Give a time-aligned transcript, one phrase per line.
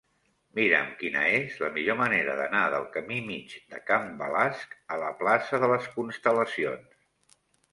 [0.59, 5.13] Mira'm quina és la millor manera d'anar del camí Mig de Can Balasc a la
[5.21, 6.99] plaça de les Constel·lacions.